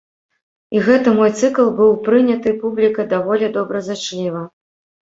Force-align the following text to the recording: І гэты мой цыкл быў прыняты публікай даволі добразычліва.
І 0.77 0.81
гэты 0.87 1.13
мой 1.19 1.31
цыкл 1.39 1.69
быў 1.81 1.93
прыняты 2.09 2.57
публікай 2.65 3.05
даволі 3.17 3.55
добразычліва. 3.61 4.41